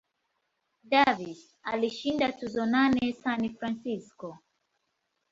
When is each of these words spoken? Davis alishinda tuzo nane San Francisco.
Davis 0.83 1.55
alishinda 1.63 2.31
tuzo 2.31 2.65
nane 2.65 3.13
San 3.21 3.55
Francisco. 3.55 4.37